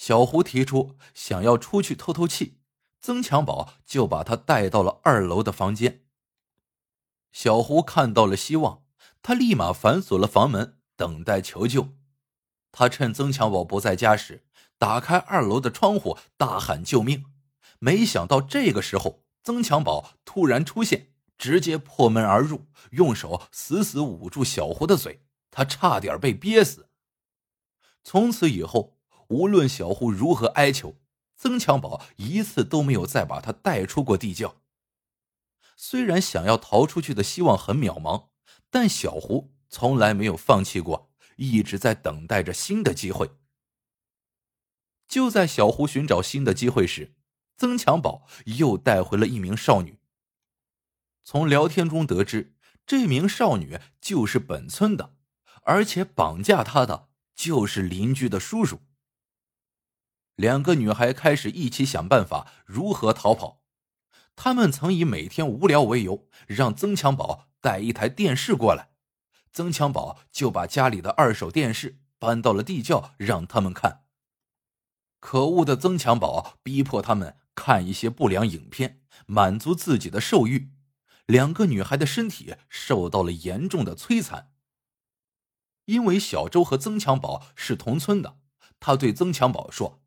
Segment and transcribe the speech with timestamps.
[0.00, 2.56] 小胡提出想要出去透透气，
[3.02, 6.06] 曾强宝就把他带到了二楼的房间。
[7.32, 8.82] 小胡看到了希望，
[9.20, 11.90] 他立马反锁了房门，等待求救。
[12.72, 14.46] 他趁曾强宝不在家时，
[14.78, 17.26] 打开二楼的窗户，大喊救命。
[17.78, 26.88] 没想到这个时候，曾强宝突然出现，直接破门而入，用手死死捂住小胡的嘴，他差点被憋死。
[28.02, 28.96] 从此以后，
[29.30, 30.96] 无论小胡如何哀求，
[31.36, 34.56] 曾强宝一次都没有再把他带出过地窖。
[35.76, 38.30] 虽然想要逃出去的希望很渺茫，
[38.70, 43.30] 但小胡从来没有放弃过，一直在等待着新的机会。
[45.06, 47.14] 就在小胡寻找新的机会时，
[47.56, 49.98] 曾强宝又带回了一名少女。
[51.22, 55.14] 从聊天中得知，这名少女就是本村的，
[55.62, 58.80] 而且绑架她的就是邻居的叔叔。
[60.36, 63.62] 两个女孩开始一起想办法如何逃跑。
[64.36, 68.90] 他们曾以每天无聊为由，让曾强宝带一台电视过来，
[69.52, 74.04] 曾强宝就把家里的二手电视搬到了地窖，让他们看。
[75.18, 80.72] 可恶的曾强宝逼迫他们看一些不良影片，满足自己的兽欲。
[81.26, 84.52] 两个女孩的身体受到了严重的摧残。
[85.84, 88.38] 因为小周和曾强宝是同村的，
[88.80, 90.00] 他对曾强宝说。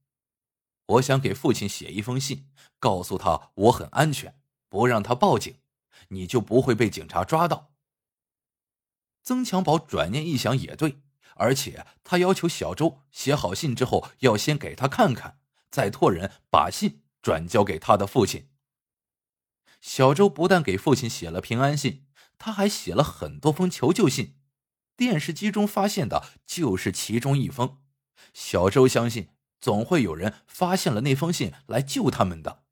[0.85, 5.57] 我想给父亲写一封信，告诉他我很安全，不让他报警，
[6.09, 7.71] 你就不会被警察抓到。
[9.23, 11.01] 曾强宝转念一想，也对，
[11.35, 15.39] 而且他要求小周写好信之后，要先给他看看，
[15.71, 18.49] 再托人把信转交给他的父亲。
[19.79, 22.05] 小周不但给父亲写了平安信，
[22.37, 24.35] 他还写了很多封求救信，
[24.97, 27.81] 电视机中发现的就是其中一封。
[28.33, 29.29] 小周相信。
[29.63, 32.63] 总会有人发现了那封信来救他们的。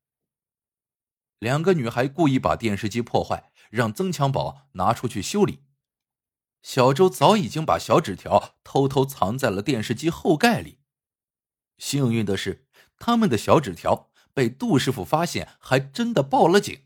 [1.39, 5.63] 两个女孩故意把电视机破坏，让曾强宝拿出去修理。
[6.61, 10.79] 小周早已经把小纸条偷偷藏在了电视机后盖里。
[11.77, 16.81] 幸运的是，他们的小纸条被杜师傅发现，还真的报了警，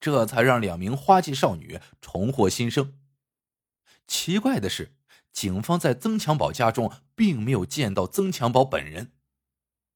[0.00, 2.98] 这才让两名花季少女重获新生。
[4.06, 4.96] 奇怪的是，
[5.30, 9.12] 警方在曾强宝家中并没有见到曾强宝本人。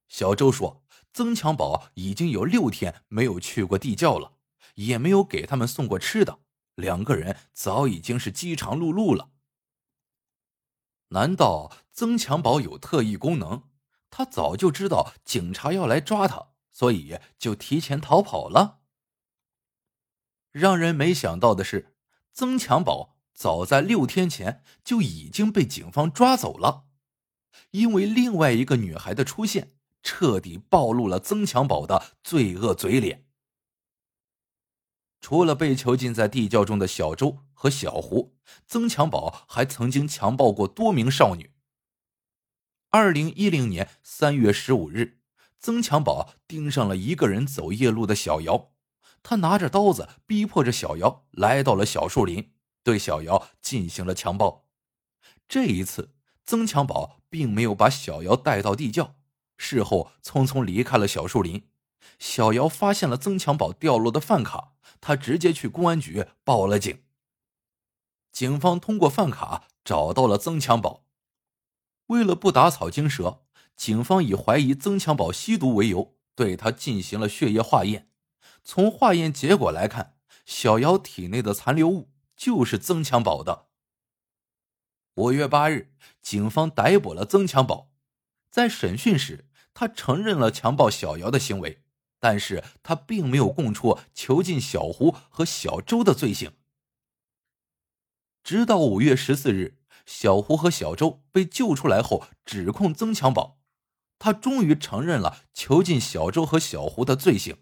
[0.09, 0.83] 小周说
[1.13, 4.33] ：“曾强宝已经有六天没有去过地窖了，
[4.75, 6.41] 也没有给他们送过吃的。
[6.75, 9.31] 两个人早已经是饥肠辘辘了。
[11.09, 13.65] 难道曾强宝有特异功能？
[14.11, 18.81] 他早就知道警察要来抓他，所以就提前逃跑了？
[20.51, 21.95] 让人没想到的是，
[22.33, 26.87] 曾强宝早在六天前就已经被警方抓走了，
[27.73, 29.75] 因为另外一个女孩的出现。”
[30.11, 33.27] 彻底暴露了曾强宝的罪恶嘴脸。
[35.21, 38.35] 除了被囚禁在地窖中的小周和小胡，
[38.67, 41.53] 曾强宝还曾经强暴过多名少女。
[42.89, 45.21] 二零一零年三月十五日，
[45.59, 48.71] 曾强宝盯上了一个人走夜路的小姚，
[49.23, 54.67] 他拿着刀子逼迫着小姚来到了小树林，对小姚进行了强暴。
[55.47, 56.15] 这一次，
[56.47, 59.18] 曾强宝并没有把小姚带到地窖。
[59.59, 61.69] 事后匆匆离开了小树林，
[62.19, 67.03] 小姚发现了曾强宝掉落的饭卡，他直接去公安局报了警。
[68.33, 71.05] 警方通过饭卡找到了曾强宝，
[72.07, 73.43] 为了不打草惊蛇，
[73.77, 78.09] 警方以怀疑曾强宝吸毒为由，对他进行了血液化验。
[78.63, 80.15] 从化验结果来看，
[80.47, 83.67] 小姚体内的残留物就是曾强宝的。
[85.15, 85.93] 五月八日，
[86.23, 87.91] 警方逮捕了曾强宝，
[88.51, 89.48] 在审讯时。
[89.81, 91.85] 他承认了强暴小姚的行为，
[92.19, 96.55] 但是他并没有供出囚禁小胡和小周的罪行。
[98.43, 103.61] 直到五月十四日，小胡和小周被救出来后，指控曾强宝，
[104.19, 107.59] 他终于承认了囚禁小周和小胡的罪行。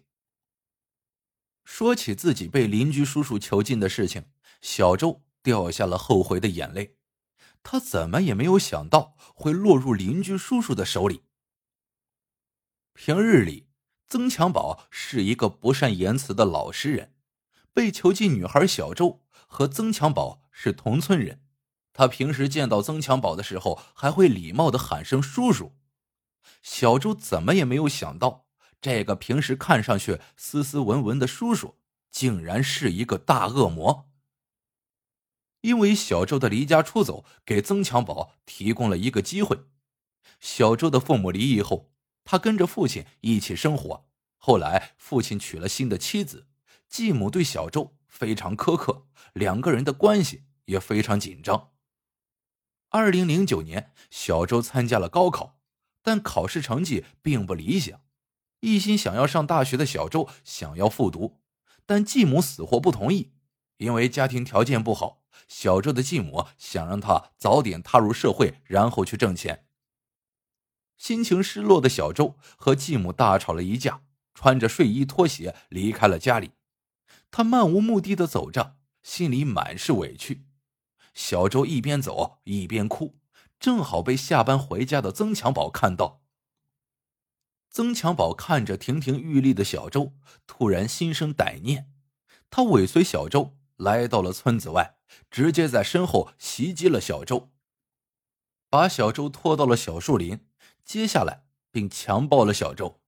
[1.65, 4.25] 说起自己被邻居叔叔囚禁的事情，
[4.59, 6.95] 小周掉下了后悔的眼泪，
[7.61, 11.21] 他怎么也没有想到会落入邻居叔叔的手里。
[12.99, 13.67] 平日里，
[14.07, 17.13] 曾强宝是一个不善言辞的老实人。
[17.71, 21.43] 被囚禁女孩小周和曾强宝是同村人，
[21.93, 25.75] 他平时见到曾强宝的时候，还会礼貌的喊声叔叔。
[26.63, 28.47] 小周怎么也没有想到，
[28.81, 31.77] 这个平时看上去斯斯文文的叔叔，
[32.09, 34.09] 竟然是一个大恶魔。
[35.61, 39.65] 因为小周的离家出走，给曾强宝提供了一个机会。
[40.39, 41.93] 小周的父母离异后。
[42.29, 44.05] 他跟着父亲一起生活。
[44.35, 46.45] 后来父亲娶了新的妻子，
[46.89, 51.71] 继母对小周非常苛刻，两个人的关系也非常紧张。
[52.89, 55.61] 二零零九年，小周参加了高考，
[56.03, 58.01] 但考试成绩并不理想。
[58.59, 61.39] 一心想要上大学的小周想要复读，
[61.85, 63.31] 但继母死活不同意，
[63.77, 65.23] 因为家庭条件不好。
[65.47, 69.66] 小周的继母想让他早点踏入社会，然后去挣钱。
[70.97, 74.01] 心情失落的小周和继母大吵了一架，
[74.33, 76.51] 穿着睡衣拖鞋离开了家里。
[77.31, 80.45] 他漫无目的的走着，心里满是委屈。
[81.13, 83.19] 小周一边走一边哭，
[83.59, 86.21] 正好被下班回家的曾强宝看到。
[87.69, 90.13] 曾强宝看着亭亭玉立的小周，
[90.45, 91.91] 突然心生歹念，
[92.49, 94.95] 他尾随小周来到了村子外。
[95.31, 97.49] 直接在身后袭击了小周，
[98.69, 100.45] 把小周拖到了小树林，
[100.87, 103.01] 接下来并强暴了小周。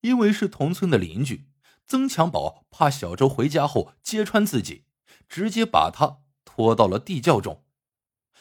[0.00, 1.48] 因为是同村的邻居，
[1.86, 4.84] 曾强宝怕小周回家后揭穿自己，
[5.28, 7.64] 直接把他拖到了地窖中。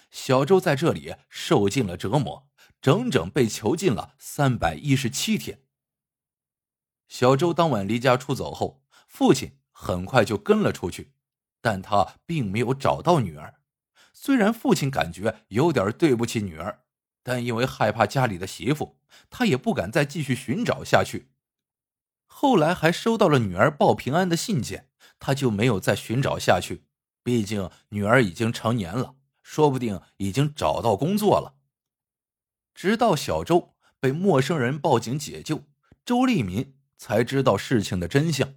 [0.10, 2.50] 小周在这里受尽了折磨，
[2.82, 5.62] 整整被囚禁了三百一十七天。
[7.08, 11.14] 小周当晚离家出走后，父亲很快就跟了出去。
[11.60, 13.62] 但他并没有找到女儿。
[14.14, 16.86] 虽然父亲感觉有点对不起女儿，
[17.28, 21.28] 但因为害怕家里的媳妇，他也不敢再继续寻找下去。
[22.26, 24.88] 后来还收到了女儿报平安的信件，
[25.20, 26.86] 他就没有再寻找下去。
[27.24, 31.56] 毕竟女儿已经成年了，说不定已经找到工作了。
[32.74, 35.64] 直到小周被陌生人报警解救，
[36.06, 38.54] 周立民才知道事情的真相。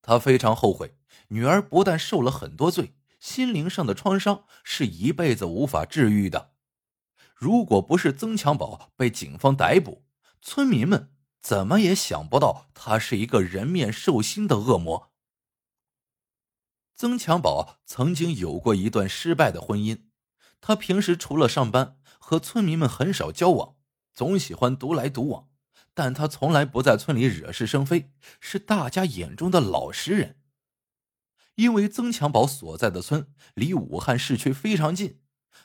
[0.00, 0.96] 他非常后悔。
[1.28, 6.55] 女儿不但受了很多罪，心灵上的创伤是一辈子无法治愈的。
[7.36, 10.06] 如果不是曾强宝被警方逮捕，
[10.40, 11.12] 村民们
[11.42, 15.12] 怎么也想不到他是一个人面兽心的恶魔。
[16.94, 20.04] 曾强宝曾经有过一段失败的婚姻，
[20.62, 23.76] 他平时除了上班，和村民们很少交往，
[24.14, 25.50] 总喜欢独来独往。
[25.92, 28.10] 但他从来不在村里惹是生非，
[28.40, 30.40] 是大家眼中的老实人。
[31.56, 35.20] 因为曾强宝所在的村离武汉市区非常近，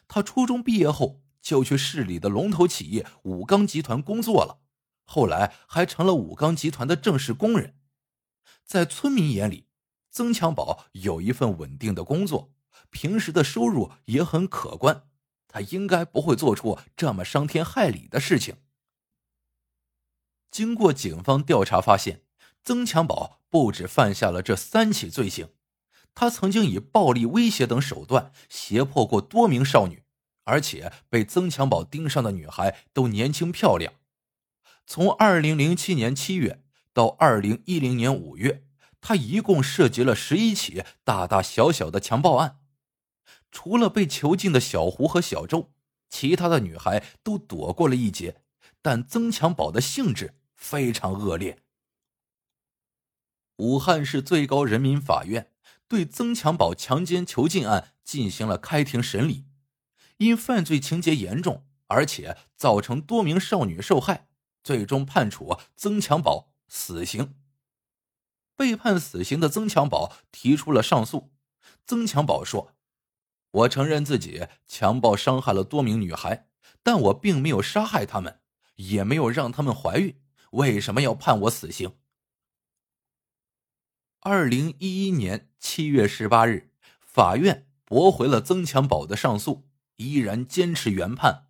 [0.09, 4.61] 他初中毕业后就去市里的龙头企业武钢集团工作了，
[5.03, 7.75] 后来还成了武钢集团的正式工人。
[8.63, 9.67] 在村民眼里，
[10.09, 12.53] 曾强宝有一份稳定的工作，
[12.89, 15.07] 平时的收入也很可观，
[15.47, 18.57] 他应该不会做出这么伤天害理的事情。
[20.49, 22.23] 经过警方调查发现，
[22.63, 25.49] 曾强宝不止犯下了这三起罪行。
[26.13, 30.03] 他曾经以暴力威胁等手段胁迫过多名少女，
[30.51, 33.93] 而且被曾强宝盯上的女孩都年轻漂亮。
[34.85, 36.61] 从二零零七年七月
[36.91, 38.65] 到二零一零年五月，
[38.99, 42.59] 他一共涉及了十一起大大小小的强暴案。
[43.49, 45.71] 除了被囚禁的小胡和小周，
[46.09, 48.41] 其他的女孩都躲过了一劫，
[48.81, 51.59] 但曾强宝的性质非常恶劣。
[53.55, 55.47] 武汉市最高人民法院。
[55.87, 59.43] 对曾强宝强奸囚禁案进行了开庭审理，
[60.21, 64.27] 因犯罪情节严重，而且造成多名少女受害，
[64.63, 67.33] 最终判处曾强宝死刑。
[68.55, 71.31] 被判死刑的曾强宝提出了上诉。
[71.87, 72.75] 曾强宝说
[73.49, 76.47] ：“我承认自己强暴伤害了多名女孩，
[76.83, 78.41] 但我并没有杀害她们，
[78.75, 81.97] 也没有让她们怀孕，为什么要判我死刑？”
[84.21, 86.69] 二零一一年七月十八日，
[86.99, 89.67] 法院驳回了曾强宝的上诉，
[90.01, 91.47] 依然坚持原判。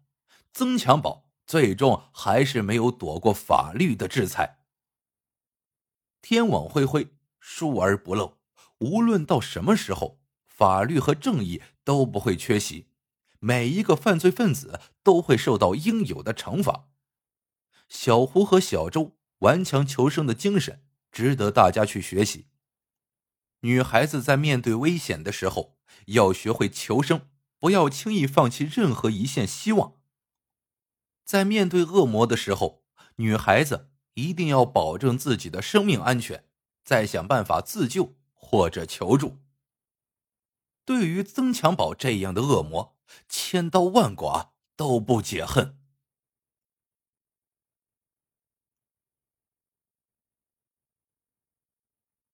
[0.53, 4.59] 曾强宝最终还是没有躲过法律的制裁。
[6.21, 8.37] 天网恢恢，疏而不漏，
[8.79, 12.89] 无论到什么时候，法律和正义都不会缺席，
[13.39, 16.89] 每一个犯罪分子都会受到应有的惩罚。
[17.89, 22.47] 小胡和小周顽强求生的精神，值得大家去学习。
[23.61, 25.77] 女孩子在面对危险的时候，
[26.07, 27.29] 要学会求生，
[27.61, 29.93] 不要轻易放弃任何一线希望。
[31.23, 32.83] 在面对恶魔的时候，
[33.17, 36.43] 女孩子一定要保证自己的生命安全，
[36.83, 39.37] 再想办法自救或者求助。
[40.83, 42.97] 对于曾强宝这样的恶魔，
[43.29, 45.77] 千刀万剐都不解恨。